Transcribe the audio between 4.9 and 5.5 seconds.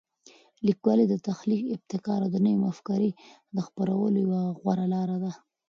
لاره ده.